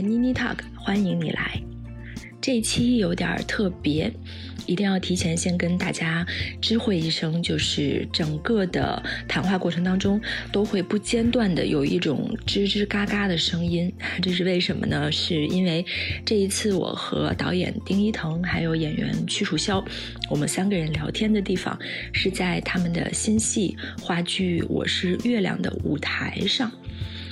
[0.00, 1.60] 别 Nini Talk，欢迎你来。
[2.40, 4.12] 这一期有点特别，
[4.64, 6.24] 一定要提前先跟大家
[6.62, 10.20] 知会一声，就是整个的谈话过程当中
[10.52, 13.92] 都会不间断的有一种吱吱嘎嘎的声音，
[14.22, 15.10] 这是为什么呢？
[15.10, 15.84] 是因为
[16.24, 19.84] 这一次我和导演丁一腾还有演员屈楚萧，
[20.30, 21.76] 我们三个人聊天的地方
[22.12, 26.70] 是在他们的新戏话剧《我是月亮》的舞台上。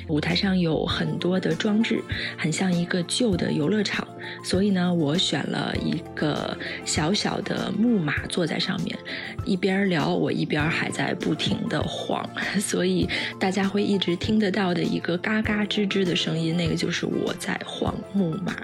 [0.09, 2.01] 舞台上有很多的装置，
[2.37, 4.07] 很像一个旧的游乐场，
[4.45, 8.97] 所以呢，我选了一个小小的木马坐在上面，
[9.45, 12.29] 一边聊，我一边还在不停的晃，
[12.61, 18.55] 所以大家会一直听得到的一个嘎嘎吱吱的声音，那个就是我在晃木马。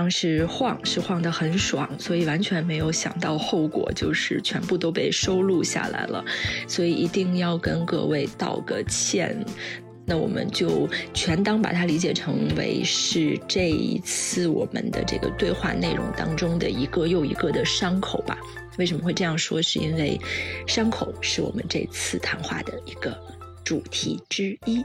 [0.00, 6.24] 当时晃是晃得很爽，所以完全没有想到后果，就是全部都被收录下来了，
[6.66, 9.36] 所以一定要跟各位道个歉。
[10.06, 18.38] 那我们就全当把它理解成为是这一次我们的这个对话内容当中的一个又一个的伤口吧。
[18.78, 19.60] 为什么会这样说？
[19.60, 20.18] 是因为
[20.66, 23.14] 伤口是我们这次谈话的一个
[23.62, 24.82] 主题之一。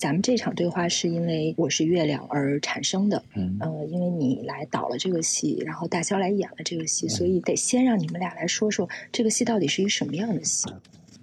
[0.00, 10.66] 咱们这场对话是因为我是月亮而产生的，嗯，呃，因为你来导了这个戏，然后大肖来演了这个戏，所以得先让你们俩来说说这个戏到底是一个什么样的戏。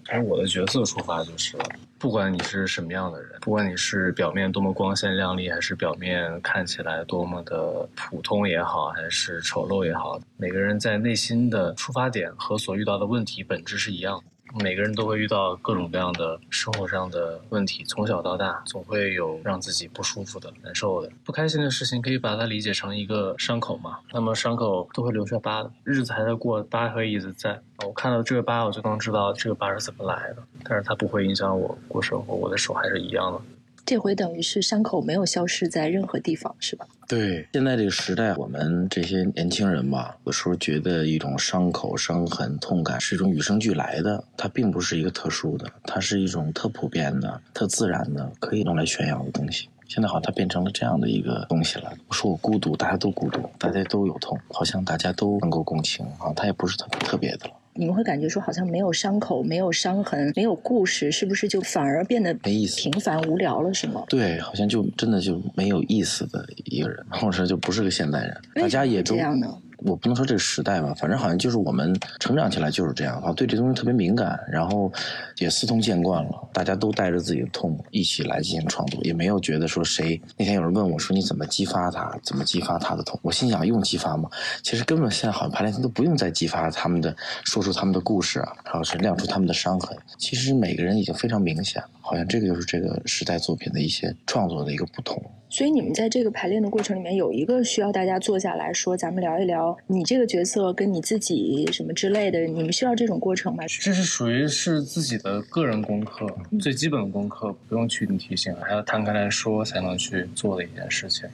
[0.05, 1.57] 从我的角色出发，就是
[1.97, 14.25] 不管你是什么样的人，不管你是表面多么光鲜亮丽，还是表面看起来多么的普通也好，还是丑陋也好，每个人在内心的出发点和所遇到的问题本质是一样的。
[14.55, 23.99] 每个人都会遇到各种各样的生活上的问题，从小到大总会有让自己不舒服的、难受的、不开心的事情，可以把它理解成一个伤口嘛。
[24.11, 27.59] 那么伤口都会留下疤的，日子还在过，疤会一直在。
[27.85, 33.41] 我看到这个疤，我就能知道这个疤是怎么来的，但是它不会影响我过生活，我的手还是一样的。
[33.87, 36.85] 这回等于是伤口没有消失在任何地方，是吧？
[37.07, 49.69] 对，现在这个时代，我们这些年轻人吧，有时候觉得一种伤口、伤痕、痛感是一种与生俱来的，它并不是一个特殊的，它是一种特普遍的、特自然的，可以用来炫耀的东西。
[49.87, 51.89] 现在好像它变成了这样的一个东西了。
[52.09, 57.53] 我说我孤独，大家都孤独，大家都有痛，好像大家都能够共情啊，它也不是特特别的了。
[57.77, 63.73] 你们会感觉说，好像没有伤口、没有伤痕、没有故事，是不是就反而变得没意思、平凡无聊了？
[63.73, 64.03] 是吗？
[64.09, 68.37] 对，好像就真的就没有意思的一个人，或者说就不是个现代人。
[68.55, 69.47] 大家也都这样呢。
[69.77, 74.91] 我不能说这个时代吧，反正好像就是我们成长起来就是这样好像，对这东西特别敏感，然后
[75.37, 76.31] 也司空见惯了。
[76.51, 80.19] 大家都带着自己的痛一起来进行创作，也没有觉得说谁。
[80.35, 82.17] 那天有人问我说：“你怎么激发他？
[82.23, 84.29] 怎么激发他的痛？”我心想：用激发吗？
[84.63, 89.95] 其实根本现在好像排练厅都不用再激发他们的，说出他们的故事啊，然后是亮出他们的伤痕。
[90.17, 95.21] 其实每个人已经非常明显，好像这个就是这个时代作品的一些创作的一个不同。
[95.49, 102.41] 所以你们在这个排练的过程里面，有一个需要大家坐下来说，咱们聊一聊你这个角色跟你自己什么之类的。
[102.41, 103.63] 你们需要这种过程吗？
[103.67, 106.27] 这是属于是自己的个人功课，
[106.59, 111.29] 最基本的功课，不用去你提醒，还要摊开来说才能去做的一件事情。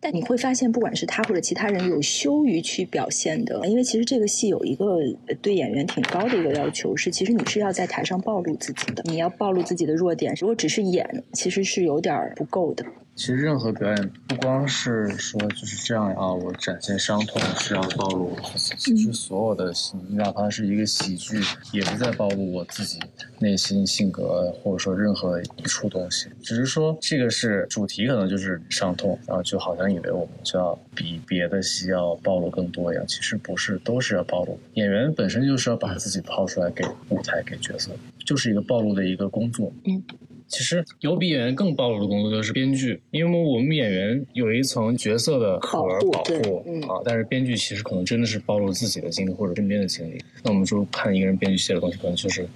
[0.00, 5.00] 但你会发现，不管是他或者其他人，有羞于去表现的，因为其实这个戏有一个
[5.42, 10.32] 对演员挺高的一个要求，是其实你是要在台上暴露自己的，你要暴露自己的弱点。
[10.40, 12.86] 如果只是演，其实是有点不够的。
[13.18, 18.94] 其实任何表演不光是说就是这样啊，我展现伤痛是要暴露我自己。
[18.94, 21.42] 其实所有的戏，哪怕是一个喜剧，
[21.72, 23.00] 也是在暴露我自己
[23.40, 26.28] 内心性格，或者说任何一处东西。
[26.40, 33.04] 只是说这个是主题，可能就是伤痛，然后就好像以为我们就要比别的戏要暴露更多一样。
[33.08, 34.56] 其实不是，都是要暴露。
[34.74, 37.90] 演员本身就是要把自己抛出来给舞台、给角色，
[38.24, 39.72] 就是一个暴露的一个工作。
[39.86, 40.00] 嗯。
[40.48, 45.78] 其实有比演员更暴露的工作就是编剧，因为我们演员有一层角色的壳
[46.10, 50.18] 保护啊，但是编剧其实可能真的是暴露自己的经历或者身边的经历。
[50.42, 52.48] 那我们就看一个人编剧写的东西，可能就是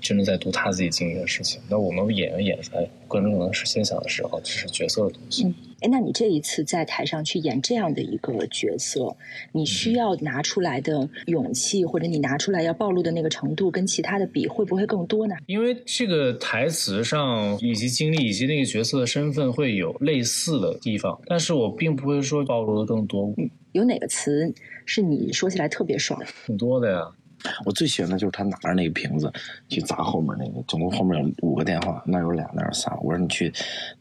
[0.00, 1.60] 真的在读他自己经历的事情。
[1.68, 5.52] 那我们演员演出来，观众可能是先想的是哦，这是角色的东西。
[5.80, 9.16] 哎，那你这一次在台上去演这样的一个角色，
[9.52, 15.34] 你需要拿出来的勇气，或者你拿出来要暴露的那个程度，跟其他的比，会不会更多呢？
[15.46, 23.32] 因为这个台词上以及经历以及那个角色的身份会有类似的地方，但是我并不会说暴露的更多。
[23.72, 24.52] 有哪个词
[24.84, 26.20] 是你说起来特别爽？
[26.46, 27.10] 挺多的呀。
[27.64, 29.32] 我最喜欢的就是他拿着那个瓶子
[29.68, 32.94] 去砸后面那个，总共后面有五个电话，那有俩，那有仨。
[33.02, 33.52] 我说你去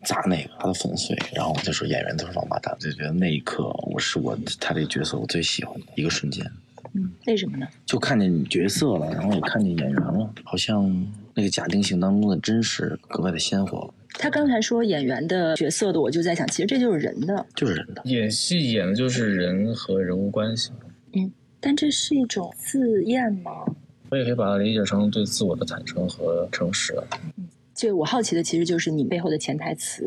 [0.04, 1.18] 砸那个，把它粉碎。
[1.34, 6.46] 然后我就说演员都是王八蛋，就觉得那一刻我是我他这个角色我最喜欢的一个瞬间。
[6.94, 7.68] 嗯，为什么呢？
[7.86, 10.90] 就看见角色了，然后也看见演员了，好像
[11.36, 18.02] 那个假定性当中的真实格外的鲜活，他刚才说演员的角色的，我就在想，其实这就是人的，就是人的。
[18.06, 20.72] 演戏演的就是人和人物关系。
[21.60, 23.52] 但这是一种自厌吗？
[24.10, 26.94] 我也可以把它理解成对自我的坦诚和诚实。
[27.38, 30.04] 嗯就我好奇的其实就是你背后的潜台词，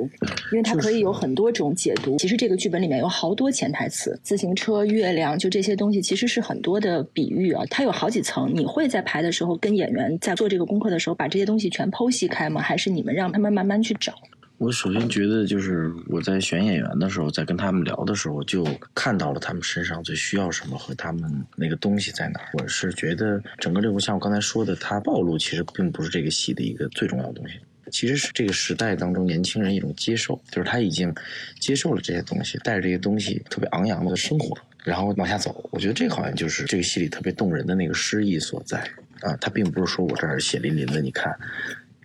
[0.52, 2.18] 因为它可以有很多种解读。
[2.18, 7.64] 其实这个剧本里面有好多潜台词，自行车、月亮，就这些东西其实是很多的比喻啊。
[7.70, 8.52] 它有好几层。
[8.54, 12.60] 你会在排的时候跟演员在做这个功课的时候把这些东西全剖析开吗？
[12.60, 14.12] 还是你们让他们慢慢去找？
[14.62, 18.64] 我首先觉得，就是我在选演员的时候，在跟他们聊的时候，就
[18.94, 22.50] 看到了他们身上最需要什么和他们那个东西在哪儿。
[22.52, 27.54] 我是觉得整个这部像我刚才说的，它暴露其实并不是这个戏的一个最重要的东西，
[27.90, 31.12] 其实是这个时代当中年轻人一种接受，就是他已经
[31.58, 35.68] 接受了这些东西，带着这些东西特别昂扬的生活，然后往下走。
[35.72, 38.78] 我觉得这好像就是这个戏里特别动人的那个诗意所在
[39.22, 41.36] 啊，他并不是说我这儿血淋淋的，你看。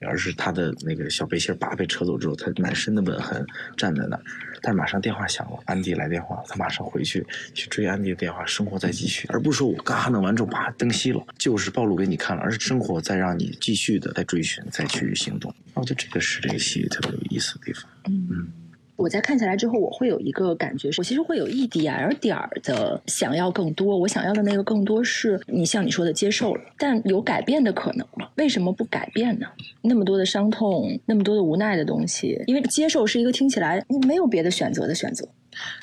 [0.02, 3.46] 而是他的那个小背心儿拔被扯走之后，他满身的吻痕
[3.76, 4.22] 站在那儿，
[4.62, 15.54] 但马上电话响了，安迪来电话，他马上回去去追安迪的电话，生活再继续，而不是说我嘎弄完之后啪灯熄了，就是暴露给你看了，而是生活在让你继续的在追寻，再去行动。
[15.74, 17.84] 我觉得这个是这个戏特别有意思的地方。
[18.06, 18.52] 嗯，
[18.98, 23.98] 我在看下来之后，我会有一个感觉，我其实会有一点儿点儿的想要更多。
[23.98, 28.28] 我想要的那个更多是你像你说的接受了，但有改变的可能吗？
[28.36, 29.46] 为什么不改变呢？
[29.84, 35.28] 那么多的伤痛，那么多的无奈的东西，因为接受是一个听起来你没有别的选择的选择。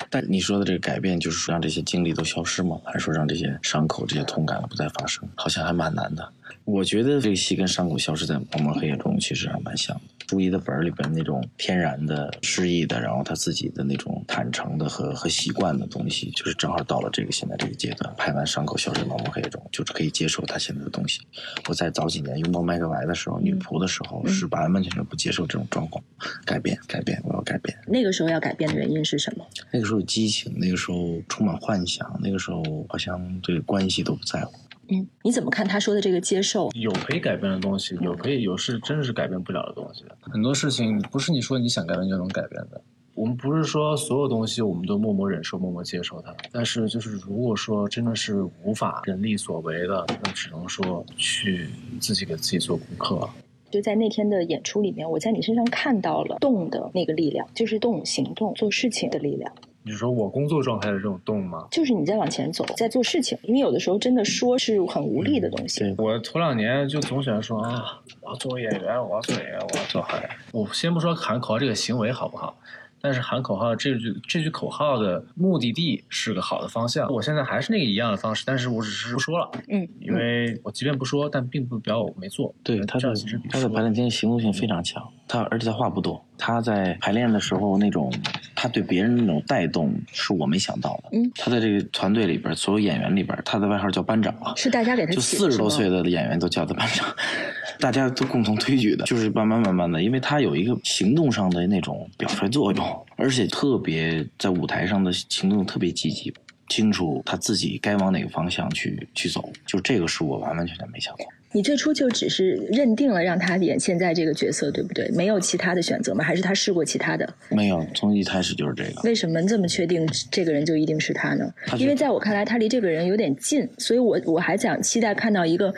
[0.09, 2.79] 但你说的这个改变，就是说让这些经历都消失吗？
[2.83, 5.27] 还是说让这些伤口、这些痛感不再发生？
[5.35, 6.29] 好像还蛮难的。
[6.63, 10.01] 我觉得这个戏跟伤口消失在茫茫黑夜中其实还蛮像的。
[10.25, 21.21] 朱一的本儿里边那种天然的诗意的，然后他自己的那种坦诚的和和习惯的东西，就是正好到了这个现在这个阶段，拍完伤口消失在茫茫黑夜中，就是可以接受他现在的东西。
[21.69, 26.03] 我在早几年拥抱麦克白的时候，女仆的时候，是完完全全不接受这种状况，
[26.43, 27.77] 改变，改变，我要改变。
[27.85, 29.45] 那个时候要改变的原因是什么？
[29.69, 34.57] 那个时候有激情，那个时候充满幻想，那个时候好像对关系都不在乎。
[34.89, 36.69] 嗯，你怎么看他说的这个接受？
[36.73, 40.03] 有可以改变的东西，有可以有是真的是改变不了的东西。
[40.21, 42.81] 很多事情不是你说你想改变就能改变的。
[43.15, 53.29] 我们不是说所有东西我们都默默忍受、默默接受它，但是就是如果说真的是无法人力所为的，那只能说去自己给自己做功课。
[53.71, 59.51] 就在那天的演出里面，我在你身上看到了动的那个力量，就是动、行动、做事情的力量。
[59.87, 61.67] 你说我工作状态的这种动吗？
[61.69, 63.37] 就是你在往前走，在做事情。
[63.43, 65.81] 因为有的时候真的说是很无力的东西。
[65.81, 70.31] 对我头两年就总喜欢说啊，我要做演员，我要做演员，我要做好演员。
[70.51, 72.57] 我先不说喊口号这个行为好不好，
[72.99, 77.07] 但是喊口号这句这句口号的目的地是个好的方向。
[77.13, 82.55] 我现在还是那个一样的方式，但是我只是不说了，嗯，因为我即便不说，但并不表我没做。
[82.63, 86.23] 对他的这样其实比他在说排练间行动性非常强，他而且他话不多。
[86.37, 88.13] 他在排练的时候那种，
[88.53, 91.09] 他对别人那种带动是我没想到的。
[91.13, 94.53] 嗯，他在这个团队里边，所有演员里边，他的外号叫班长啊。
[94.57, 97.07] 是大家给他就四十多岁的演员都叫他班长，
[97.79, 106.33] 大家都共同推举的，就是慢慢慢慢的，因为他有一个行动上的那种表率作用，而且特别在舞台上的行动特别积极，
[106.67, 111.25] 清楚他自己该往哪个方向去去走，就这个是我完完全全没想到。
[111.55, 115.09] 你最初就只是认定了让他演现在这个角色，对不对？
[115.11, 116.21] 没有其他的选择吗？
[116.21, 117.33] 还是他试过其他的？
[117.49, 119.01] 没有，从一开始就是这个。
[119.05, 121.77] 为什么这么确定这个人就一定是他呢他？
[121.77, 125.73] 因为在我看来，他离这个人有点近，所以我我还想期待看到一个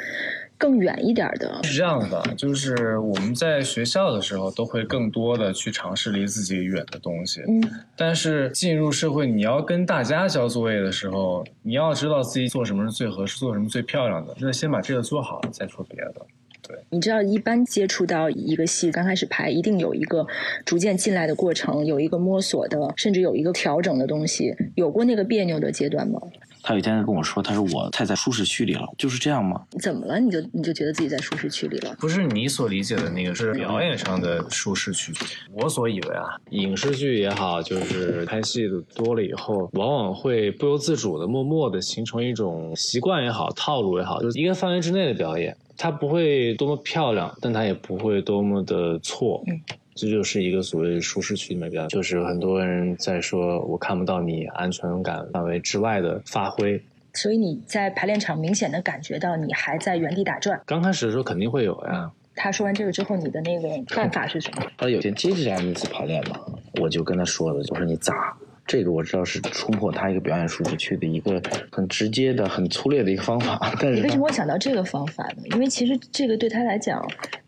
[0.58, 1.62] 更远一点的。
[1.64, 7.62] 是这样的，就是我们在学校的时候都会更多的去尝试离自己远的东西，嗯，
[7.96, 14.36] 但是进入社会，你要跟大家交作业的时候，你要知道自己做什么是最合适，做什么最漂亮的。
[14.40, 16.16] 那先把这个做好，再说别的。
[16.90, 20.28] 你知道，一般接触到一个戏，刚开始拍一定有一个
[20.66, 24.54] 逐渐进来的过程，有一个摸索的，甚至有一个调整的东西。
[24.76, 26.20] 有过那个别扭的阶段吗？
[26.68, 29.64] 他有一天跟我说，他说我太在舒适区里了，就是这样吗？
[29.80, 30.20] 怎么了？
[30.20, 31.96] 你就你就觉得自己在舒适区里了？
[31.98, 35.14] 不是你所理解的那个，是表演上的舒适区。
[35.54, 49.42] 我所以为啊，影视剧也好，就是拍戏的多了以后，往往会不由自主的、默默的形成一种习惯也好、套路也好，就是一个范围之内的表演，它不会多么漂亮，但它也不会多么的错。
[49.48, 49.58] 嗯
[49.98, 56.82] 这就是一个所谓舒适区里面表演，就是很多人在说我看不到你安全感范围之外的发挥。
[57.14, 60.62] 所以你在排练场明显的感觉到你还在原地打转。
[60.68, 62.12] 刚开始的时候肯定会有呀。
[62.36, 64.62] 他说完这个之后，你的那个办法是什么？
[64.78, 66.40] 他有天接着下那次排练嘛，
[66.80, 68.38] 我就跟他说了，我说你砸。
[68.68, 73.58] 这个我知道是冲破他一个表演舒适区的一个很直接的、很粗略的一个方法。
[73.80, 75.44] 但是你为什么会想到这个方法呢？
[75.54, 77.04] 因为其实这个对他来讲。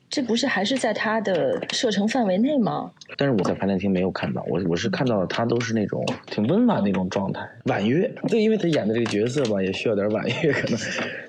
[0.09, 2.91] 这不是还是在他的射程范围内吗？
[3.15, 8.11] 但是我在排练厅没有看到，我我是看到他都是那种挺温婉那种状态，婉约。
[8.27, 10.79] 对，因为他演的这个角色吧，也需要点婉约可能。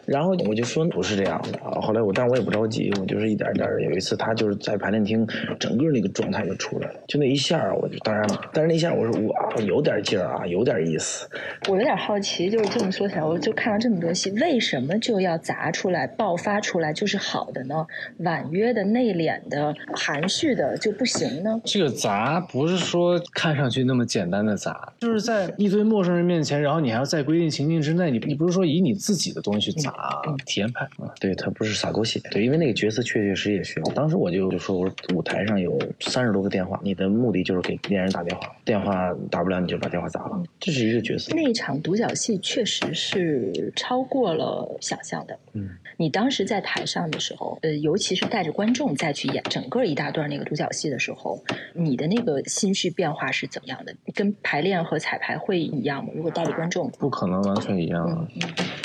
[0.06, 1.78] 然后我就说不是这样的啊。
[1.80, 3.68] 后来我，但我也不着急，我就是一点点。
[3.82, 5.26] 有一次他就是在排练厅，
[5.58, 11.28] 整个那个状态就出来了，就那一下我就当然了，但是那一下我说哇，有点劲儿啊，有点意思。
[11.68, 17.86] 我有点好奇，就是这么说起来，我就看了这么多戏，为什么就要砸出来、爆发出来就是好的呢？
[18.18, 18.69] 婉约。
[18.72, 21.60] 的内敛的含蓄的就不行呢？
[21.64, 31.10] 这个砸不是说看上去那么简单的砸，就是在一堆陌生人面前，然后你还要在规定情境之内，你你不是说以你自己的东西去砸，体验派啊？
[31.20, 33.84] 对他不是撒狗血，对，因为那个角色确确实也需要。
[33.92, 41.34] 当时我就就说，我说舞台上有三十多个电话，你的目的就是给恋人打电话，电话打不了你就把电话砸了，这是一个角色。
[41.34, 45.38] 那场独角戏确实是超过了想象的。
[45.52, 45.68] 嗯，
[46.00, 48.50] 你当时在台上的时候，呃，尤其是带着。
[48.60, 51.38] 观众再去演整个一大段那个独角戏的时候，
[51.74, 53.94] 你的那个心绪变化是怎么样的？
[54.14, 56.10] 跟排练和彩排会一样吗？
[56.14, 58.26] 如果带着观众，不可能完全一样啊，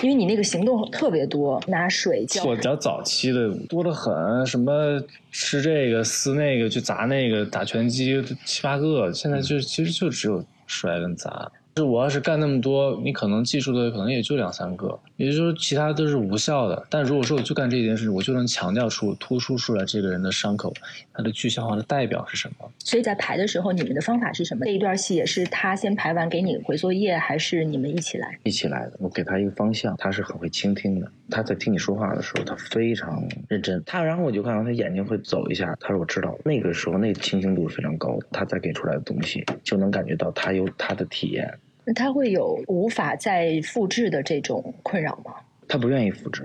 [0.03, 2.43] 因为你那个行动特别多，拿水浇。
[2.43, 11.51] 我比较早期的多得很，什么吃这个撕那个，去砸那个，打拳击七八个，现在就其实就只有摔跟砸。
[11.77, 16.87] 是我要是干那么多，你可能记住的可能也就两三个，也就是说其他都是无效的。
[16.89, 20.73] 但如果说我就干这件事，我就能强调出、突出出来这个人的伤口，
[21.11, 22.71] 他的具象化的代表是什么。
[22.79, 24.63] 所以在排的时候，你们的方法是什么？
[24.63, 28.39] 这一段戏也是他先排完给你回作业，还是你们一起来？
[28.43, 28.93] 一起来的。
[28.97, 31.11] 我给他一个方向，他是很会倾听的。
[31.29, 33.83] 他在听你说话的时候，他非常认真。
[33.85, 36.37] 他然后我就看到他眼睛会走一下，他说我知道。
[36.45, 41.53] 那个时候那倾听度是非常高，他再给出来的东西就能感觉到他有他的体验。
[41.85, 45.33] 那他会有无法再复制的这种困扰吗？
[45.67, 46.43] 他不愿意复制。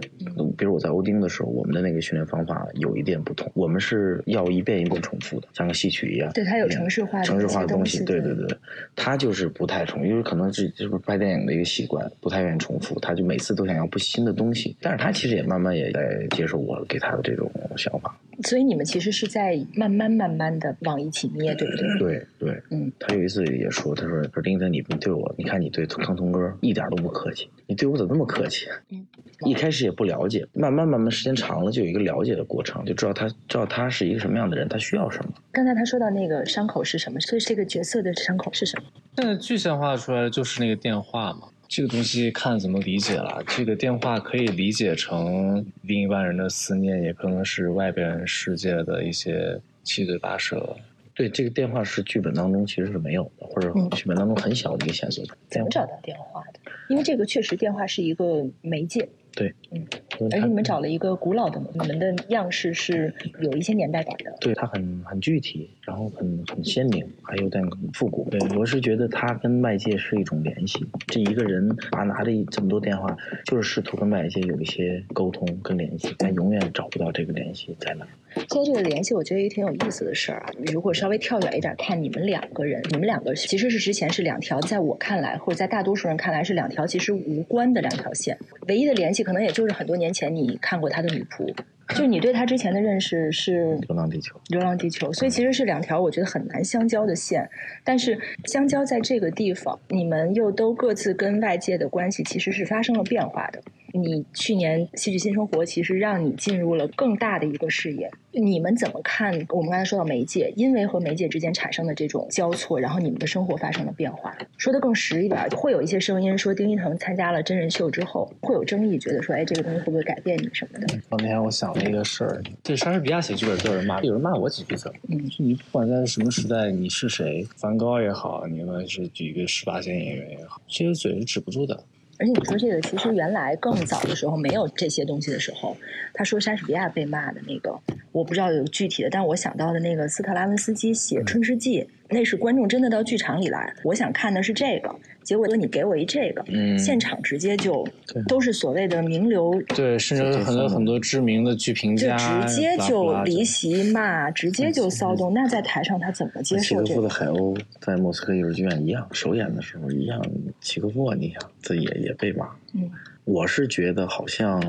[0.56, 6.32] 比如我在欧丁的时候，我们的那个训练方法有一点不同，我们是要一遍一遍重复的，像个戏曲一样。
[6.32, 8.02] 对他有城市化、城市化的东西。
[8.04, 8.48] 对对对，
[8.96, 12.98] 他就是不太重，因为可能是就是拍电影的一个习惯，不太愿意重复。
[12.98, 18.18] 他就每次都想要不新的东西，但是他其实也慢慢也在接受我给他的这种想法。
[18.42, 21.98] 所以你们其实是在慢慢慢慢的往一起捏，对不对？
[21.98, 22.90] 对对，嗯。
[22.98, 29.06] 他有一次也说，他说：“说丁子，你对我，你看你对康通哥一点都不客气，你对我怎么那么客气？”嗯。
[29.46, 35.32] 一开始也不了解，慢慢慢慢时间长了，就有一个了解的过程，就知道他知道他是一个什么样的人，他需要什么。
[35.52, 37.18] 刚才他说到那个伤口是什么？
[37.20, 38.88] 所以这个角色的伤口是什么？
[39.16, 41.48] 现在具象化出来的就是那个电话嘛。
[41.70, 43.40] 这个东西看怎么理解了。
[43.46, 50.76] 这个电话可以理解成另一半人的思念，也可能是外边世界的一些七嘴八舌。
[51.14, 55.24] 对，这个电话是剧本当中其实是没有的，或者剧本当中很小的一个线索。
[55.48, 56.72] 怎么找到电话的？
[56.88, 59.08] 因为这个确实电话是一个媒介。
[59.34, 59.86] 对，嗯，
[60.32, 64.36] 而且你们找了一个古老的，你们的样式是有一些年代感的。
[64.40, 68.28] 对，它很很具体，然后很很鲜明，还有点复古。
[68.30, 70.84] 对，我是觉得它跟外界是一种联系。
[71.06, 78.06] 这一个人啊拿着这么多电话，就是试图跟外界有一些沟通跟联系，但永远找不到这个联系在哪。
[78.48, 80.50] 说这个联系，我觉得也挺有意思的事儿啊。
[80.58, 88.36] 你如果稍微跳远一点看，你们两个人，你们两个其实是之前是两条，在我看来，或者在大多数人看来是两条其实无关的两条线，
[88.68, 91.54] 唯一的联系可能也就是很多年前你看过他的女仆。
[91.96, 97.50] 就你对他之前的认识是《流浪地球》，《流浪地球》，所以其实是两条我觉得很难相交的线，
[97.82, 103.60] 但是相交在这个地方，你们又都各自跟外界的关系其实是发生了变化的。
[103.92, 108.10] 你去年戏剧新生活其实让你进入了更大的一个视野。
[108.32, 109.32] 你们怎么看？
[109.48, 114.36] 我们刚才说到媒介，因为和媒介之间产生的这种交错，然后你们的生活发生了变化。
[114.56, 120.86] 说的更实一点，会有一些声音说，丁一腾参加了真人秀之后会有争议，觉得说，哎，这个东西会不会改变你什么的？
[121.10, 124.92] 那天我想了一个事儿，对莎士比亚写剧本都有人骂，有人骂我几句子。
[125.08, 131.82] 嗯，你不管在什么时代，你是谁，梵高也好，你们是举一个十八线演员也好，这些嘴是止不住的。
[132.20, 135.74] 而且你说这个，其实原来更早的时候没有这些东西的时候，
[136.12, 137.80] 他说莎士比亚被骂的那个，
[138.12, 157.08] 我不知道有具体的，但我想到的那个斯特拉文斯基写《春之祭》，那是观众真的到剧场里来，我想看的是这个，结果你给我一这个，嗯现场直接就对都是所谓的名流，对，甚至有很多很多知名的剧评就家，直接就离席骂，直接就骚动，那在台上他怎么接契诃夫的？
[157.08, 160.20] 海鸥在莫斯科艺术剧院一样，首演的时候一样，
[160.60, 162.46] 契诃夫啊，你想这也也被骂。
[162.74, 162.90] 嗯，
[163.24, 164.60] 我是觉得好像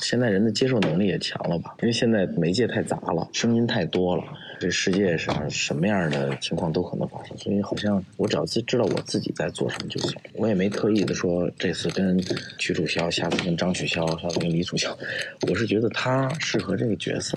[0.00, 4.24] 现在人的接受能力也强了吧，因为现在媒介太杂了，声音太多了，
[4.62, 10.14] 这世界上什么样的情况都可能发生，所以好像我只要自知道我自己在做什么就行。
[10.34, 12.16] 我也没特意的说这次跟
[12.58, 14.96] 曲楚萧，下次跟张曲萧，下次跟李楚萧，
[15.48, 17.36] 我是觉得他适合这个角色，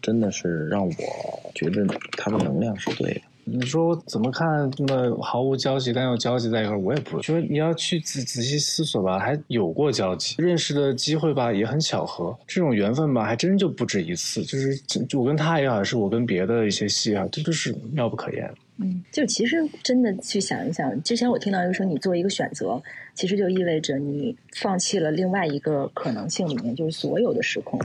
[0.00, 3.20] 真的是让我觉得他的能量是对的。
[3.44, 6.78] 你说我怎么看这么毫无交集，但又交集在一块儿？
[6.78, 14.42] 我也不觉得你要去仔仔细思索吧，还有过交集，认识的机会吧也很巧合，这种缘分吧还真就不止一次。
[14.44, 18.48] 就是就就我跟他也好，是我跟别的一些戏啊，这就是妙不可言。
[18.78, 22.80] 嗯，就其实真的去想一想，之前我听到一个说，你做一个选择，
[23.14, 27.78] 其实就意味着你放弃了另外一个可能性里面，就是所有的时空。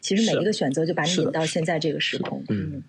[0.00, 2.44] 其实每一个选择就把你引到现在这个时空。
[2.50, 2.82] 嗯，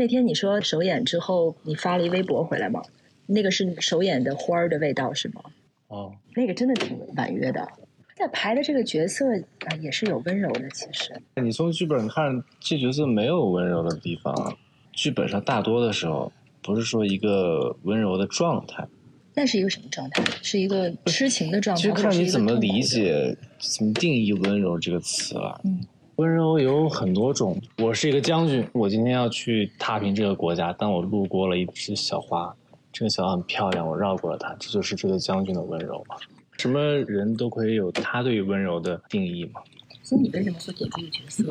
[0.00, 2.82] 那天你说首演之后，你发了一微博回来吗？
[3.26, 5.42] 那个是首演的花儿的味道是吗？
[5.88, 7.68] 哦，那个真的挺婉约的。
[8.16, 10.66] 在排的这个角色啊，也是有温柔的。
[10.70, 14.56] 其实，你从剧本看，这角色没有温柔的地方，
[14.94, 18.88] 剧本上大多的时候不是说一个温柔的状态，
[19.34, 20.24] 那是一个什么状态？
[20.40, 22.80] 是一个痴情的状态，其实看你怎么理。
[22.80, 25.60] 解、怎么定义“温柔”这个词了。
[25.64, 25.78] 嗯，
[26.20, 27.58] 温柔有很多种。
[27.78, 32.54] 我是一个将军，我今天要去踏平这个国家，但我路过了一只小花，
[32.92, 36.16] 这个小花很漂亮，我绕过了它，这就是这个将军的温柔嘛。
[36.58, 39.62] 什么人都可以有他对于温柔的定义嘛。
[40.02, 41.42] 所以你为什么会给这个角色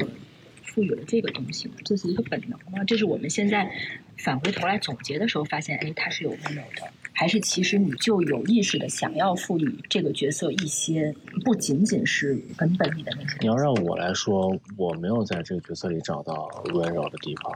[0.69, 1.75] 赋予了这个东西呢？
[1.83, 2.83] 这是一个本能吗？
[2.85, 3.69] 这是我们现在
[4.17, 13.37] 返回头来总结的时候发现，哎，它是有温柔的，还是其实你就有意识的想要赋予这个角色一些不仅仅是根本里的那些？
[13.41, 17.51] 你要让我来说，我没有在这个角色里找到温柔的地方。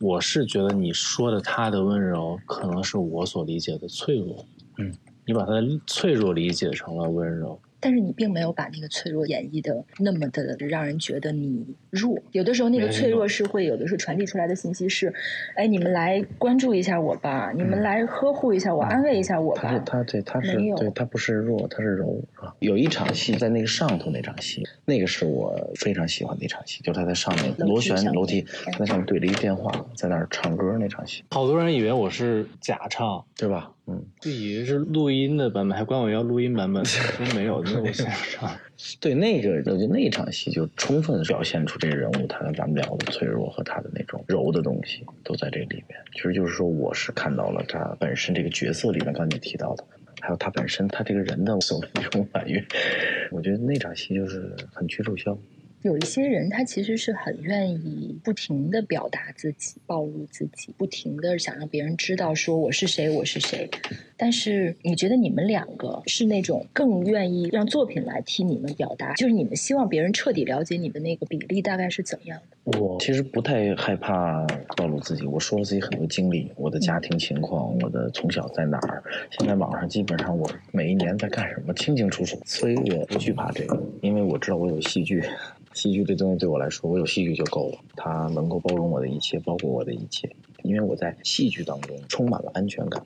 [0.00, 4.44] 我是觉得你说的他的温柔，可能是我所理解的脆弱。
[4.78, 4.94] 嗯，
[5.26, 7.58] 你把他的脆弱理解成了温柔。
[7.86, 12.20] 但是你并没有把那个脆弱演绎的那么的让人觉得你弱。
[12.32, 15.14] 有的时候那个脆弱是会有的时候传递出来的信息是，
[15.54, 19.84] 哎，你们来关注一下我吧，你们来呵护一下我，安慰一下我他是吧。
[19.86, 22.52] 他对他是对他不是弱，他是柔啊。
[22.58, 33.70] 有一场戏在那个上头那场戏，那个是我非常喜欢的一场戏，就是他在上面螺旋楼梯，他在上面对着一电话，在那儿唱歌那场戏，好多人以为我是假唱，对吧？
[33.88, 38.56] 嗯，就以为是录音的版本，还管我要录音版本，说没有，没有我现场唱。
[39.00, 45.96] 对，那个我觉得那场戏就充分表现出这个人物他的咱们聊的脆弱和他的那种柔的东西都在这里面。
[46.12, 49.84] 其实就是说，我是看到了他本身这个角色里面，刚才你提到的，
[50.20, 52.62] 还有他本身他这个人的所谓那种婉约，
[53.30, 55.38] 我觉得那场戏就是很屈楚萧。
[55.86, 63.70] 有一些人，他其实是很愿意不停的表达自己、暴露自己，不停的想让别人知道说我是谁，我是谁。
[64.16, 72.55] 但是你觉得你们两个是那种更愿意让作品来替你们表达，就是你们希望别人彻底了解你的那个比例大概是怎样的？
[72.66, 74.44] 我其实不太害怕
[74.76, 79.00] 暴露自己，我说了自己很多经历，我的家庭情况，我的从小在哪儿，
[79.30, 85.22] 现在网上基本上我每一年在干什么清清楚楚，所以我不惧怕这个，因为我知道我有戏剧，
[85.74, 90.28] 戏剧这东西对我来说，我有戏剧就够了，它能够包容我的一切，包括我的一切，
[90.64, 93.00] 因为我在戏剧当中充满了安全感。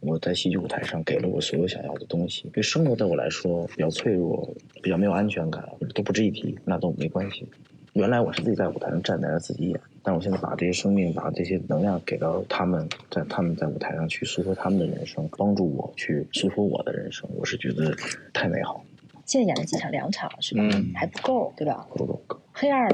[0.00, 7.48] 我在戏剧舞台上给了我所有想要的东西，对生活对我来说比较脆弱，比较没有安全感，都不值一提，那都没关系。
[7.96, 17.96] 原来我是自己在舞台上站在那自己演，但我现在把这些生命、把这些能量给到他们，在他们在舞台上去诉说他们的人生，帮助我去诉说我的人生，我是觉得
[18.34, 18.84] 太美好。
[19.24, 20.60] 现在演了几场，两场是吧？
[20.74, 21.86] 嗯还不够，对吧？
[21.96, 22.38] 够够够！
[22.58, 22.88] 黑二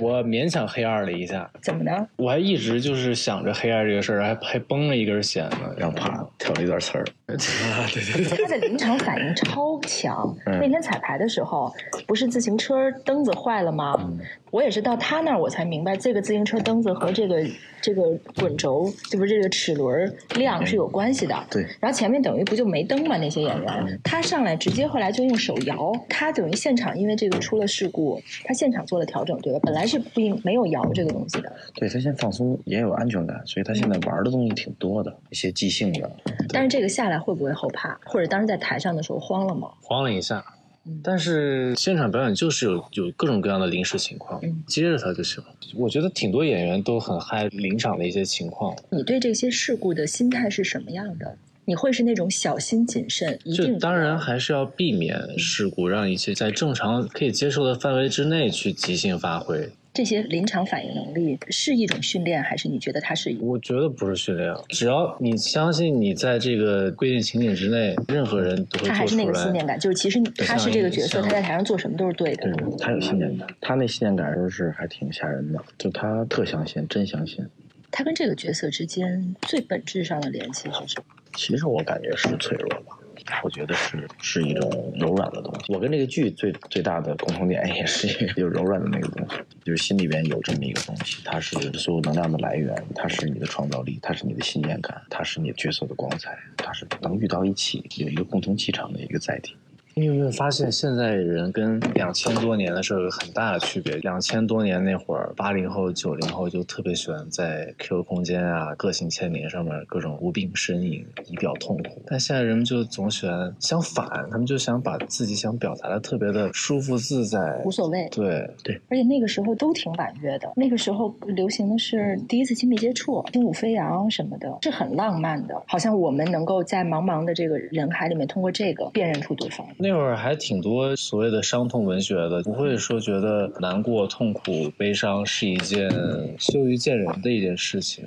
[0.00, 2.08] 我勉强黑二了一下，怎么的？
[2.16, 5.72] 我还一直就是想着黑二这个事儿，还还绷了一根弦呢。
[5.76, 10.36] 然后啪跳了一段词儿， 他的临场反应超强。
[10.46, 11.72] 嗯那天彩排的时候，
[12.08, 13.94] 不是自行车灯子坏了吗？
[14.00, 14.18] 嗯
[14.50, 17.46] 我也是到他那儿我才明白，这个自行车灯子和这个
[17.82, 18.02] 这个
[18.34, 21.36] 滚轴，就不是这个齿轮亮是有关系的。
[21.50, 23.18] 对，然后前面等于不就没灯嘛？
[23.18, 29.60] 那些演员，他上来直接后来就用手摇，他等于现场因为这个出了事故，他现场做了调整，对吧？
[29.62, 36.10] 本来是不应没有摇这个东西的，对他现在放松也有安全感，所以他现在玩的东西挺多的，一些即兴的。
[36.48, 38.00] 但是这个下来会不会后怕？
[38.06, 39.68] 或者当时在台上的时候慌了吗？
[39.82, 40.42] 慌了一下，
[40.86, 45.50] 嗯但是现场表演就是有有各种各样的临时情况，嗯接着它就行了。
[45.76, 51.36] 我觉得挺多演员都很嗨临场的一些情况，你对这些事故的心态是什么样的？
[51.68, 59.68] 你会是那种小心谨慎，一定当然还是要避免事故，让一切在正常可以接受的范围之内去即兴发挥。
[59.92, 69.26] 这些临场反应能力是一种训练，还是你觉得它是一我觉得不是训练，只要你相信你在这个规定情景之内，任何人都会他还是那。
[69.26, 69.78] 个信念感？
[69.78, 72.50] 就是其实他是这个角色，他在台上做什么都是对的。
[72.50, 77.44] 对，他有信念感，他那信念感就是还挺吓人的，就他特相信，真相信。
[77.90, 81.04] 他跟这个角色之间最本质上的联系是什么？
[81.34, 82.98] 其实我感觉是脆弱吧，
[83.42, 85.72] 我觉得是是一种柔软的东西。
[85.72, 99.54] 我跟这个剧最最大的共同点也是一个有柔软的那个东西，就是心里边有这么一个东西，它是所有能量的来源，它是你的创造力，它是你的信念感，它是你角色的光彩，它是能遇到一起，有一个共同气场的一个载体。
[99.98, 103.96] 你有没有发现，现在人跟两千多年的时候有很大的区别？
[103.96, 112.00] 两千多年那会儿，八零后、九零后就特别喜欢在 QQ 空间啊、个性签名上面各种无病呻吟，以表痛苦。
[112.06, 117.70] 但现在人们就总喜欢相反，他们就想把自己想表达的特别的舒服自在无。
[117.70, 118.08] 所谓。
[118.12, 125.60] 对对，而且那个时候都挺婉约的，那个时候流行的是第一次亲密接触、轻舞飞扬什么的，是很浪漫的。
[125.66, 129.66] 好像我们能够在茫茫的这个人海里面，通过这个辨认出对方。
[129.76, 135.90] 那会儿还挺多所谓的伤痛文学的，不会说觉得难过、痛苦、悲伤是一件
[136.38, 138.04] 羞于见人的一件事情。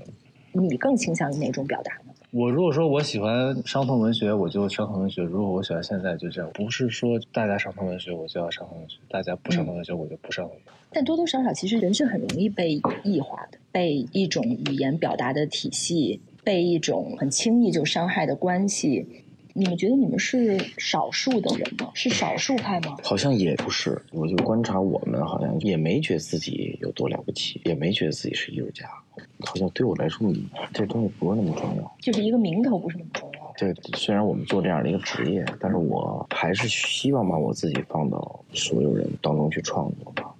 [0.53, 2.13] 你更倾向于哪种表达呢？
[2.31, 6.49] 我如果说我喜欢伤痛文学，我就伤痛文学；如果我喜欢现在，就这样。
[6.53, 10.71] 不是说大家伤痛文学，我就要伤痛文学；大家不伤痛文学，我就不伤痛文学。
[10.93, 19.05] 但多多少少，其实人是很容易被异化的，被一种语言表达的体系，被一种很轻易就伤害的关系。
[19.53, 21.91] 你们觉得你们是少数的人吗？
[21.93, 22.95] 是少数派吗？
[23.03, 28.89] 好像也不是，我就观察我们好像也没觉得自己有多了不起，也没觉得自己是艺术家，
[29.39, 30.31] 好像对我来说，
[30.73, 31.95] 这东西不是那么重要。
[31.99, 33.53] 就是一个名头不是那么重要。
[33.57, 40.33] 对，虽然我们做这样的一个职业，但是我还是希望把我自己放到所有人当中去创作吧。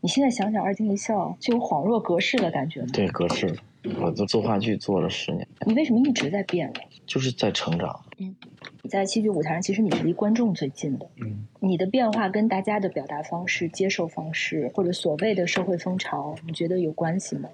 [0.00, 2.88] 你现在想想，二惊一笑就有恍若隔世的感觉吗？
[2.92, 3.56] 对，格式，
[4.00, 6.80] 我都做话剧做了十年，你为什么一直在变呢？
[7.04, 8.00] 就是在成长。
[8.16, 11.06] 你在戏剧舞台上，其实你是离观众最近的。
[11.20, 17.48] 嗯，你的变化跟大家的表达方式、接受方式，或者所谓的社会风潮，你觉得有关系吗？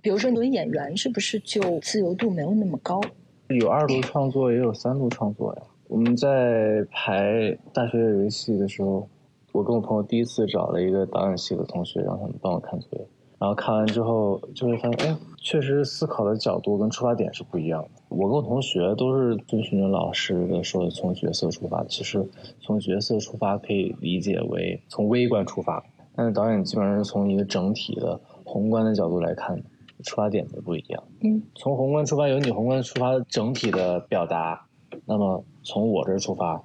[0.00, 3.00] 比如说，你作为演员，是不是就自由度没有那么高？
[3.48, 5.62] 有二度创作，也有三度创作呀。
[5.88, 9.06] 我们在排大学有一戏的时候，
[9.52, 13.06] 我跟我朋友第一次找了一个导演系的同学，让他们帮我看作业。
[13.44, 17.90] 然后看完之后，就会发现，哎，确实思考的角度跟出发点是不一样的。
[18.08, 21.84] 我跟我同学都是遵循着老师的说的，从角色出发。
[21.84, 22.26] 其实
[22.58, 25.84] 从角色出发可以理解为从微观出发，
[26.16, 29.62] 但是导演基本上是从一个整体的宏观的角度来看，
[30.02, 31.04] 出发点就不一样。
[31.20, 34.66] 嗯，从宏观出发有你宏观出发整体的表达，
[35.04, 36.64] 那么从我这儿出发，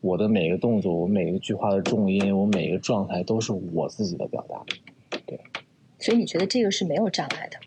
[0.00, 4.64] 我的每个动作，我每一句话的重音，我每一个状态都是我自己的表达。
[6.00, 7.58] 所以你觉得这个是没有障碍的，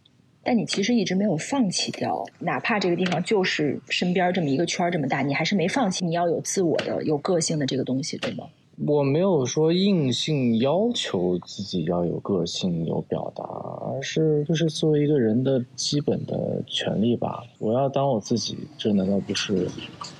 [0.44, 8.46] 但你其实一直没有放弃掉，哪怕这个地方就是身边这么一个圈儿这么大，你还是没放弃你要有自我的、有个性的这个东西，对吗？
[8.88, 17.44] 我没有说硬性要求自己要有个性、有表达，而是就是作为一个人的基本的权利吧。
[17.60, 19.68] 我要当我自己，这难道不是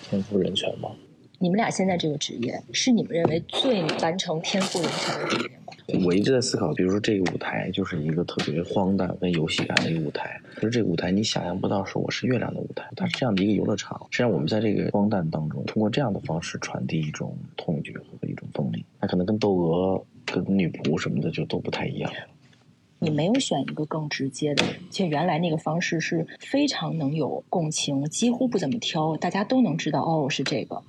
[0.08, 0.92] 天赋人权吗？
[1.40, 5.63] 你们俩现在这个职业是你们认为最完成天赋人权的职业吗？
[6.04, 14.00] 我一直在思考，比如说这个舞台就是一个特别荒诞跟游戏感的一个舞台，可是这个舞台你想象不到是我是月亮的舞台，它是这样的一个游乐场。
[14.10, 22.12] 实际上我们在这个荒诞当中，通过这样的方式传递一种痛觉和一种锋利，那可能跟窦娥、跟女仆什么的就都不太一样。
[23.00, 30.82] 你没有选一个更直接的，其实原来那个方式是非常能有共情，几乎不怎么挑，大家都能知道哦是这个。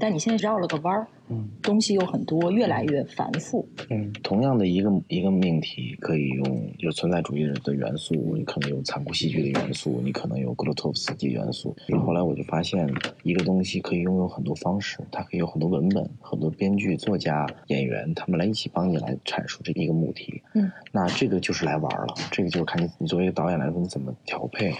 [0.00, 3.66] 但你现在绕了个弯儿，嗯东西又很多，越来越繁复。
[3.90, 11.76] 嗯，同样的一个一个命题，可以用有存在主义的元素，你可能有残酷戏剧的元素，你可能有格罗托夫斯基元素。
[12.06, 12.88] 后来我就发现，
[13.22, 20.42] 一个东西可以拥有很多方式，它可以有很多文本、很多编剧、作家、演员，他们来一起帮你来阐述这一个母题。
[20.54, 24.72] 嗯，那这个就是来玩儿了，这个就是看你你作为一个导演来说，你怎么调配。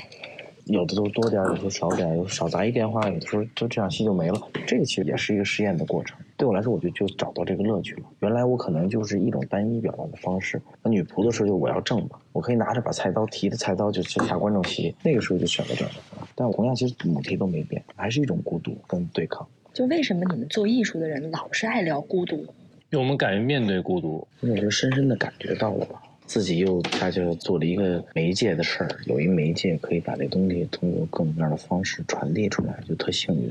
[0.68, 4.40] 有的都多点儿，有的少点，有的少砸一电话，有的时候就这样戏就没了。
[4.66, 6.18] 这个其实也是一个实验的过程。
[6.36, 8.02] 对我来说，我就就找到这个乐趣了。
[8.20, 10.60] 原来我可能就是一种单一表达的方式。
[10.82, 14.94] 那女仆的时候，就我要正嘛，我可以拿着把菜刀提着菜刀就去下观众席。
[15.02, 15.88] 那个时候就选择正。
[16.34, 19.46] 但同样，其实母题都没变，还是一种孤独跟对抗。
[19.72, 22.36] 就为什么你们做艺术的人老是爱聊孤独？
[22.90, 24.26] 因为我们敢于面对孤独。
[24.40, 33.50] 那时候深深的感觉到了吧，自己又恰恰做了一个媒介的事儿，有一媒介可以把这东西通过各种各样的方式传递出来，就特幸运。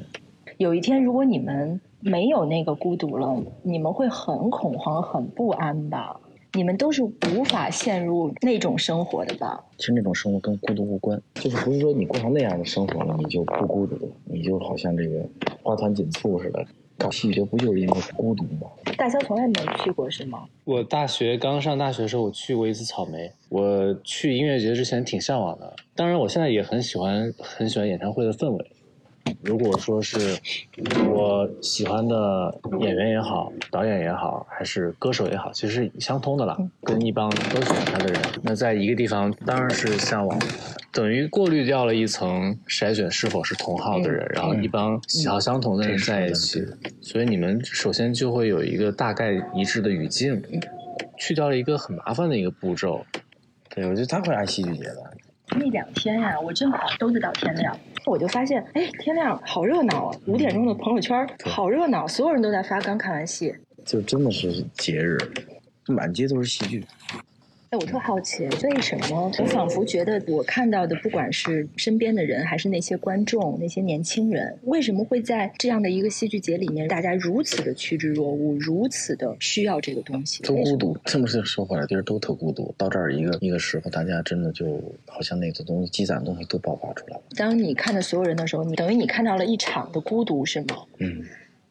[0.57, 6.19] 有一天，如果你们没有那个孤独了，你们会很恐慌、很不安吧？
[6.53, 9.65] 你们都是无法陷入那种生活的吧？
[9.79, 15.27] 其实那种生活跟孤独无关，就是不是说你过上那样的生活了，你就不孤独，你就好像这个
[15.63, 16.63] 花团锦簇似的。
[16.97, 18.67] 搞戏剧不就是因为孤独吗？
[18.97, 20.45] 大萧从来没去过是吗？
[20.63, 23.31] 我大学刚上大学的时候，我去过一次草莓。
[23.49, 28.71] 我去音乐节之前挺向往的，当然我现在也很喜欢，很喜欢演唱会的氛围。
[29.41, 30.37] 如果说是
[31.09, 36.57] 我喜欢的演员也好，导演也好，还是歌手也好，其实相通的啦。
[36.83, 40.39] 跟一帮都喜欢他的人，那在一个地方当然是向往，
[40.91, 46.65] 等于过滤掉了一层筛选是否是同号的人，然后一帮喜好相同的人在一起，
[47.01, 50.41] 所以你们首先就会有一个大概一致的语境，
[51.17, 53.05] 去掉了一个很麻烦的一个步骤。
[53.69, 55.03] 对，我觉得他会爱戏剧节的。
[55.51, 57.77] 那两天呀，我正好都是到天亮。
[58.09, 60.17] 我就发现，哎，天亮好热闹啊！
[60.25, 63.53] 五点钟的朋友圈好热闹，所有人都在发刚看完戏，
[63.85, 65.17] 就真的是节日，
[65.87, 66.83] 满街都是戏剧。
[67.69, 80.41] 哎，我特好奇，为什么我仿佛觉得我看到的，不管是身边的人，还是那些观众、那些年轻人，为什么会在这样的一个戏剧节里面，大家如此的趋之若鹜，如此的需要这个东西？
[80.43, 82.73] 都孤独，这么说回来，其实都特孤独。
[82.77, 87.23] 到这儿一个一个时候，大家真的就好像那个东西积攒的东西都爆发出来了。
[87.35, 90.85] 当你看到所有人的时候，你等于你看到了一场的孤独，是吗？
[90.99, 91.21] 嗯。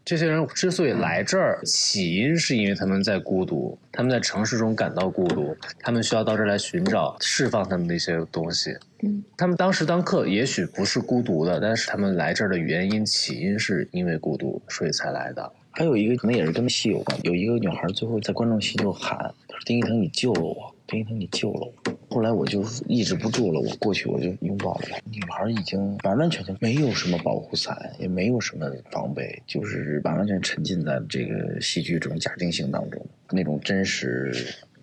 [0.07, 8.71] 这些人之所以来这儿，起因是因为他们在孤独，他们在城市中感到孤独，他们需要到这儿来寻找释放他们的一些东西。
[9.03, 15.53] 嗯，他们当时当刻也许不是孤独的，但是他们来这儿的原因起因是因为孤独，所以才来的。
[15.73, 21.97] 还有一个可能也是跟戏有关，有一个女孩最后在观众席就喊：“她说丁一腾，你救了我。”丁一腾，你救了我。
[22.09, 24.97] 后来我就抑制不住了，我过去我就拥抱了她。
[25.11, 34.33] 女孩已经完完全全没有什么保护伞，也没有什么防备，就是完完全沉浸在这个戏剧这种假定性当中，那种真实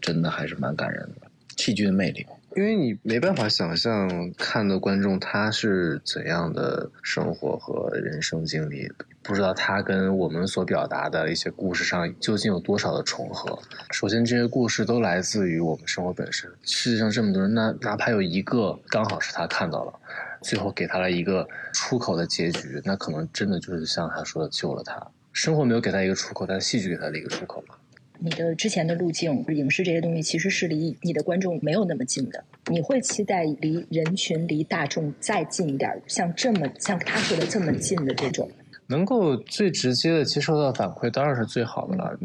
[0.02, 1.28] 真的还是蛮感人的。
[1.58, 8.92] 戏剧的魅力，因为你没办法想象看的观众他是怎样的生活和人生经历。
[9.24, 13.58] 不知道他跟我们所表达的一些故事上究竟有多少的重合。
[13.92, 16.52] 首先，这些故事都来自于我们生活本身。
[16.64, 19.94] 世界上这么多人，那哪怕有一个刚好是他看到了，
[20.42, 25.02] 最后给他了一个出口的结局，那可能真的就是像他说的救了他。
[25.32, 27.76] 生活没有给他一个出口，但戏剧给他了一个出口嘛。
[28.24, 32.42] 你的之前的路径，影视这些东西其实是离你的观众没有那么近的。
[32.68, 38.50] 你会期待离人群、离大众再近一点，像这么像他说的这么近的这种。
[38.94, 42.16] 能够最直接的接受到反馈，当然是最好的了。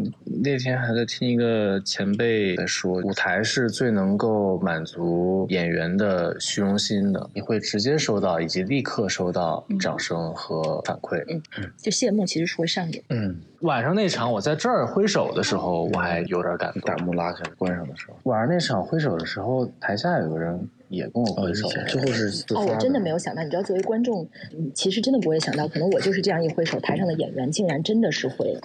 [0.43, 11.25] 那天还在听一个前辈在说，舞台是最能够满足演员的虚荣心的，你会直接收到以及立刻收到掌声和反馈。
[11.31, 13.03] 嗯嗯，就谢幕其实是会上演。
[13.09, 16.83] 嗯，晚上那场我在这儿挥手的时候，我还有点感动。
[16.83, 20.69] 大幕拉开关上的时候，晚上那场挥手的时候，台下有个人。
[20.89, 24.27] 也跟我挥手，最后是哦，我真的没有想到，你知道，作为观众，
[24.75, 28.57] 其实真的不会想到，可能我就是这样一挥手，台上的演员竟然真的是会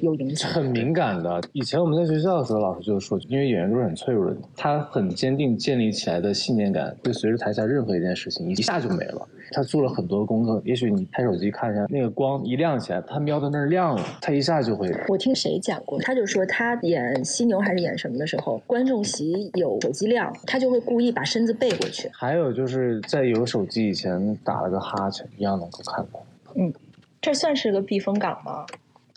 [0.00, 0.50] 有影响。
[0.50, 9.26] 很敏感的，以前我们在学校的时候，老师就说，因为演员都是很脆弱的，他很坚定建立起来的信念感，会随着台下任何一件事情一下就没了。
[9.54, 14.90] 他做了很多功课，也许你拍手机看一下，那个光一亮起来，他瞄到那儿亮了，他一下就会。
[15.08, 22.10] 我听谁讲过，他就说他演犀牛还是演什么的时候，观众席有手机亮，他就会故意把身子背过去。
[22.12, 26.26] 还有就是在有手机以前打了个哈欠，一样能够看到。
[26.56, 26.72] 嗯，
[27.20, 28.66] 这算是个避风港吗？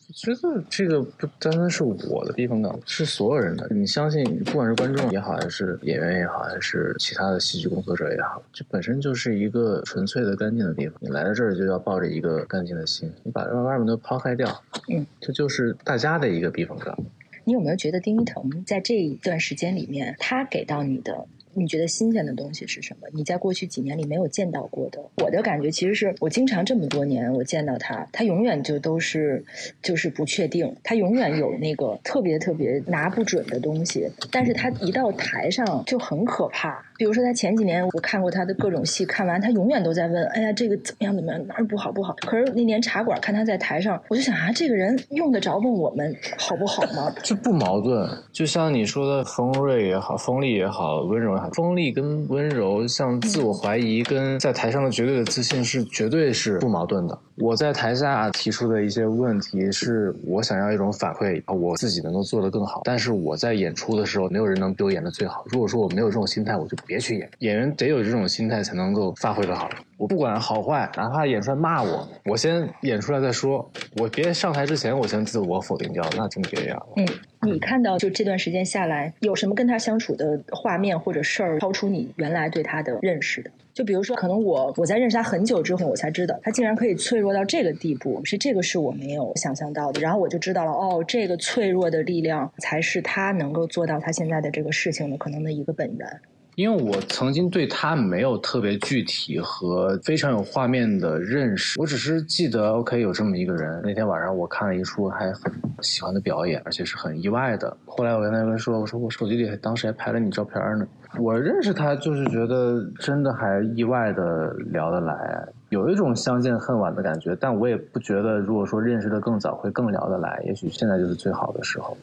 [0.07, 3.67] 我觉得这个不单单是我的避风港，是所有人的。
[3.71, 10.95] 你相信，不管是观众也好，还是演员也好，还是其他的戏剧工作者也好，这本身就是一个纯粹的、干净的地方。
[11.01, 14.47] 你来到这儿就要抱着一个干净的心，你把外面都抛开掉，
[14.89, 16.95] 嗯，这就是大家的一个避风港。
[17.43, 21.25] 你有没有觉得丁一腾在这一段时间里面，他给到你的？
[21.55, 23.07] 你觉得新鲜的东西是什么？
[23.13, 24.99] 你在过去几年里没有见到过的？
[25.23, 29.43] 我的感觉其实是我经常这么多年，我见到他，他永远就都是
[29.81, 34.09] 就是不确定，他永远有那个特别特别拿不准的东西。
[34.31, 36.83] 但是他一到台上就很可怕。
[36.97, 41.47] 比如说他前几年我看过他的各种戏，看完他永远都在问：“哎呀，这个怎么样怎么样？
[41.47, 47.13] 哪儿不好不好？”可是那年茶馆看他在台上，我就想啊，这个人用得着问我们好不好吗？
[47.23, 48.09] 这不矛盾。
[48.31, 51.35] 就像你说的，锋锐也好，锋利也好，温柔。
[51.51, 57.17] 锋利跟温柔，像自我怀疑跟在台上的绝对的自信是绝对是不矛盾的。
[57.37, 62.81] 我在台下提出的一些问题，是我想要一种反馈，我自己能够做得更好。
[62.85, 65.43] 但是我在演出的时候，没有人能比我演得最好。
[65.49, 67.29] 如果说我没有这种心态，我就别去演。
[67.39, 69.69] 演员得有这种心态，才能够发挥得好。
[69.97, 73.69] 我不管好坏，哪怕演出来骂我，我先演出来再说。
[73.97, 76.87] 我别上台之前，我先自我否定掉，那真别样了。
[76.97, 77.07] 嗯，
[77.49, 83.49] 你看到就这段时间下来，有什么跟他相处的画面或者事儿，超出你原来对他的认识的？
[83.73, 90.01] 就比如说，可能我我在认识他很久之后，我才知道他竟然可以脆弱到这个地步，是这个是我没有想象到的。
[90.01, 96.19] 然后我就知道了，哦，这个脆弱的力量才是他能够做到他现在的这个事情的可能的一个本源。
[96.55, 103.81] 因为我曾经对他没有特别具体和非常有画面的认识，我只是记得 OK 有这么一个人。
[103.83, 107.75] 那天晚上我看了一出还很喜欢的表演，而且是很意外的。
[107.85, 110.87] 后来我跟他们说，我说我手机里当时还拍了你照片呢。
[111.19, 117.35] 我认识他就是觉得真的还意外的聊得来，有一种相见恨晚的感觉。
[117.35, 121.97] 但我也不觉得，如果说认识的更早会更聊得来，也许现在就是最好的时候。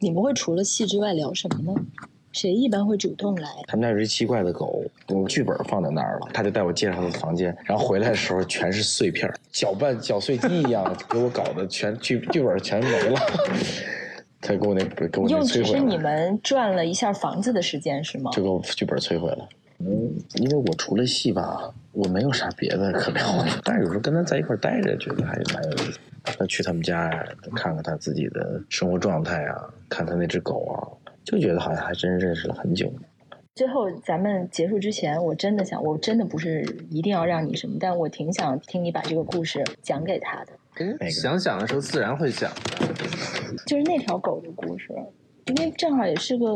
[0.00, 1.80] 你们会除了戏之外聊什么呢？
[2.34, 3.48] 谁一般会主动来？
[3.68, 13.20] 他们家有只奇怪的狗，我剧本放在那儿了，他就带我介绍他的房间，然后回来的时候全是碎片，搅拌搅碎机一样，给我搞的全剧剧本全没了。
[14.40, 18.30] 他给我那给我那用只是摧毁了，你们转了一下房子的时间是吗？
[18.32, 19.48] 就给我剧本摧毁了。
[19.78, 25.98] 嗯，因为我除了戏吧，我没有啥别的可聊的，但是有时候跟他在一块待着，觉得还蛮有意思。
[26.24, 30.76] 他去他们家呀，看看他自己的生活状态啊，看他那只狗啊，
[31.24, 32.92] 就觉得好像还真认识了很久。
[33.54, 42.50] 最后咱们结束之前，我真的想，我真的不是一定要让你什么，但我挺想听你把这个故事讲给他的，嗯，想想讲的时候自然会讲。
[43.66, 44.88] 就是那条狗的故事。
[45.46, 46.46] 因为正好也是个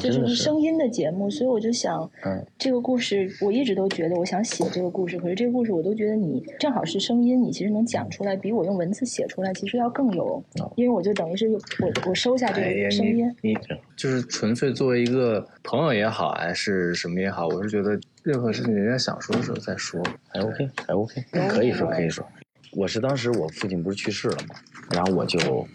[0.00, 11.60] 就是是声音的节目，所以我就想，嗯，这个故事我一直都觉得我想写这个故事，可是这个故事我都觉得你正好是声音，你其实能讲出来，比我用文字写出来其实要更有，哦因为我就等于是我
[12.06, 13.56] 我收下这个声音，你你
[13.96, 20.02] 就是纯粹作为一个朋友也好，还是什么也好，我是觉得任何事情人家想说的时候再说。
[20.28, 22.24] 还 OK，还 OK，可以说可以说。
[22.72, 24.54] 我是当时我父亲不是去世了嘛，
[24.92, 25.66] 然后我就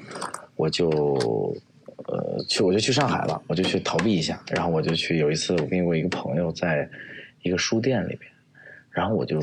[0.55, 0.87] 我就
[2.13, 6.87] 呃去我就去上海了，我就去逃避一下，然后我就去有一次我跟我一个朋友在
[7.41, 8.31] 一个书店里边，
[8.91, 9.41] 然后我就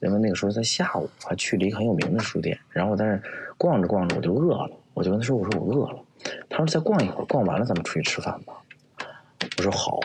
[0.00, 3.20] 因为那个时候在下午，还去了一个很有名的书店，然后我在那
[3.58, 5.98] 逛着逛着我就饿了，我就跟他说我说我饿了，
[6.48, 8.54] 他说再逛一会儿，逛完了咱们出去吃饭吧。
[9.58, 10.00] 我说好，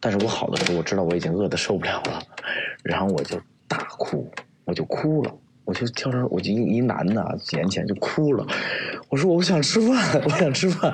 [0.00, 2.22] 但是我好的时候我知道我已经饿得受不了了，
[2.82, 4.30] 然后我就大哭，
[4.64, 5.34] 我就哭了，
[5.66, 8.46] 我就跳上，我就一一男的啊眼前就哭了，
[9.10, 10.90] 我说我想吃饭，我想吃饭，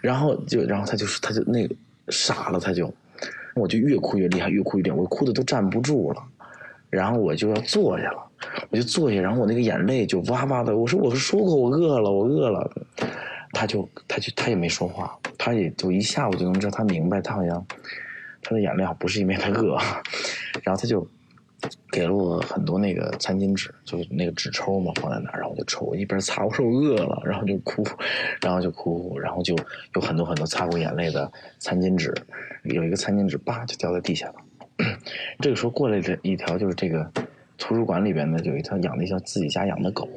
[0.00, 1.74] 然后就然后他就他就那个
[2.08, 2.90] 傻了，他就，
[3.54, 6.22] 我就越哭越厉害，越哭越厉害，我哭的都站不住了，
[6.88, 8.24] 然后我就要坐下了，
[8.70, 12.70] 我就坐下，然后我那个眼泪就哇哇的，我说我说过我饿了，我饿了。
[13.54, 17.62] 他就他就他也没说话，他也就一下午就能知道，他明白他好像
[18.40, 19.76] 他的眼泪好不是因为他饿，
[20.62, 21.06] 然后他就
[21.90, 27.84] 给了我很多那个餐巾纸，就是那个纸抽嘛，放在那儿，然后我就抽，一边擦，我说我饿了，然后就哭，
[28.40, 29.56] 然后就哭，然后就
[29.94, 32.14] 有很多很多擦过眼泪的餐巾纸，
[32.64, 34.34] 有一个餐巾纸叭就掉在地下了。
[35.40, 37.10] 这个时候过来的一条就是这个
[37.58, 40.08] 图书馆里边呢，有一条养的一条自己家养的狗。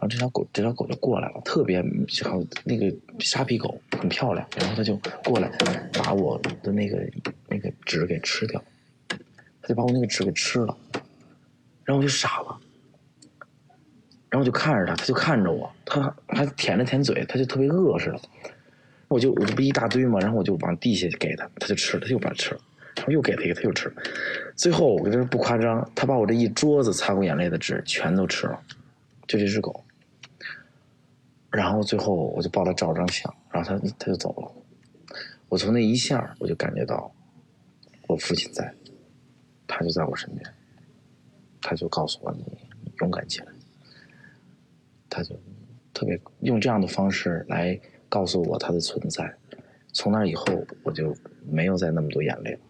[0.00, 1.82] 然后这条狗，这条狗就过来了，特别
[2.22, 4.46] 好那个沙皮狗，很漂亮。
[4.56, 5.50] 然后它就过来，
[5.92, 7.04] 把我的那个
[7.48, 8.62] 那个纸给吃掉，
[9.68, 10.74] 就把我那个纸给吃了，
[11.84, 12.58] 然后我就傻了，
[14.30, 18.20] 然后我就看着它，它就看着我，它还舔了舔嘴，它就特别饿似的。
[19.08, 22.60] 我就我这不一大堆嘛，然后我就往地下给它，它就吃了，它又把它吃了，
[22.96, 23.94] 然后又给它一个，它又吃了。
[24.56, 28.58] 最后我跟这不夸张，它把我这一桌子擦过眼泪的纸全都吃了，
[29.26, 29.84] 就这只狗。
[31.50, 35.16] 然后最后我就抱他照张相，然后他他就走了。
[35.48, 37.10] 我从那一下我就感觉到
[38.06, 38.74] 我父亲在，
[39.68, 40.44] 他就在我身边，
[41.60, 42.44] 他就告诉我你
[43.00, 43.46] 勇敢起来，
[45.08, 45.38] 他就
[45.94, 47.78] 特别用这样的方式来
[48.08, 49.32] 告诉我他的存在。
[49.92, 50.44] 从那以后
[50.82, 51.14] 我就
[51.46, 52.60] 没有再那么多眼泪了，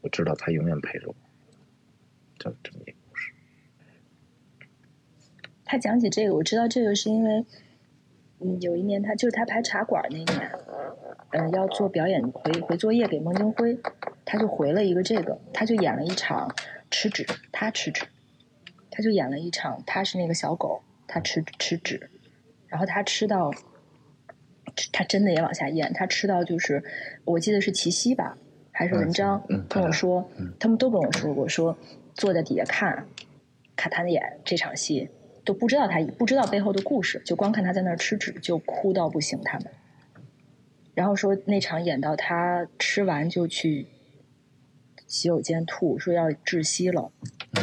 [0.00, 1.14] 我知道他永远陪着我。
[2.38, 3.32] 就这么一个故事。
[5.64, 7.44] 他讲起这个，我知道这个是因为，
[8.40, 10.52] 嗯，有一年他就是他拍茶馆那年，
[11.30, 13.78] 嗯、要做表演回回作业给孟京辉，
[14.26, 16.54] 他就回了一个这个，他就演了一场
[16.90, 18.04] 吃纸，他吃纸，
[18.90, 22.10] 他就演了一场，他是那个小狗，他吃吃纸，
[22.66, 23.52] 然后他吃到，
[24.92, 26.82] 他真的也往下咽，他吃到就是
[27.24, 28.36] 我记得是齐溪吧，
[28.72, 31.78] 还是文章，跟我说，嗯他们都跟我说过，说
[32.14, 33.06] 坐在底下看，
[33.76, 35.08] 看他演这场戏，
[35.44, 39.68] 都不知道他不知道背后的故事，就光看他在那儿吃纸就哭到不行，他们。
[40.94, 43.86] 然后说那场演到他吃完就去
[45.06, 47.10] 洗手间吐，说要窒息了，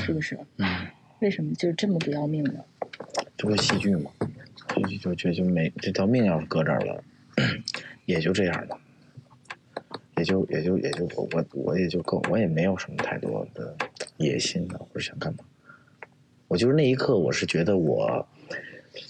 [0.06, 0.38] 是不是？
[0.58, 0.88] 嗯，
[1.20, 2.64] 为什么就这么不要命呢？
[3.38, 4.12] 这不是戏剧吗？
[4.76, 7.04] 就就就就没这条命要是搁这儿了，
[8.06, 8.78] 也就这样了，
[10.18, 13.76] 也就也就也就我我我也就够，我也没有什么太多的
[14.18, 15.40] 野心了，或者想干嘛。
[16.48, 18.28] 我就是那一刻，我是觉得我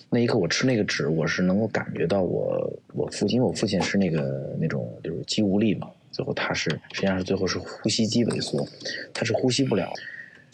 [0.10, 8.66] 那一刻我吃那个纸，我是能够感觉到我我父亲，因为我父亲是那个那种就是肌无力嘛，最后他是实际上是最后是呼吸机萎缩，
[9.14, 9.92] 他是呼吸不了。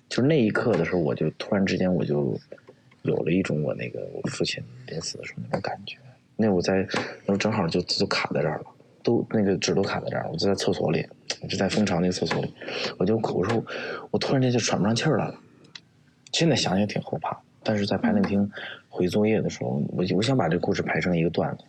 [0.08, 2.36] 就是那一刻的时候，我就突然之间我就
[3.04, 5.98] 有了一种我那个我父亲临死的时候那种感觉。
[6.36, 6.90] 那我在那
[7.26, 8.66] 时候正好就就卡在这儿了，
[9.04, 11.06] 都那个纸都卡在这儿，我就在厕所里，
[11.50, 12.54] 就在蜂巢那个厕所里，
[12.98, 13.64] 我就我说
[14.10, 15.36] 我突然间就喘不上气儿来了。
[16.32, 18.50] 现在想想挺后怕，但是在排练厅
[18.88, 21.64] 回作业的时候，我我想把这故事排成一个段子，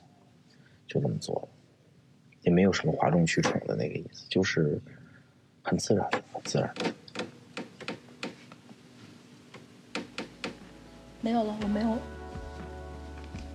[0.87, 1.49] 就这么做了，
[2.43, 4.81] 也没有什么哗众取宠的那个意思，就是
[5.63, 6.73] 很自然，很自然。
[11.21, 11.99] 没有了，我没有，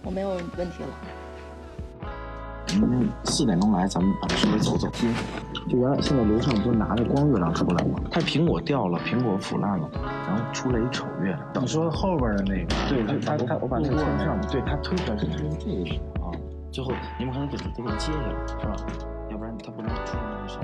[0.04, 0.90] 我没有问题了。
[2.80, 5.08] 明天四点钟来，咱们稍微走走街。
[5.68, 8.00] 就原来现在楼上不是拿着光月亮出来吗？
[8.12, 9.90] 它苹果掉了，苹果腐烂了，
[10.28, 11.64] 然后出来一丑月亮。
[11.64, 16.25] 你说后边的那个，对，就他他我把那个路过墙上，对他推出来是推这个啊，
[16.76, 18.76] 最后，你们还得给他给他接来，是吧？
[19.32, 20.60] 要不然他不能出现那个啥。